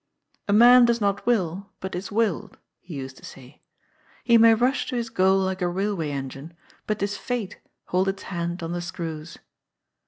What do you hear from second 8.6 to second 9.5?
on the screws."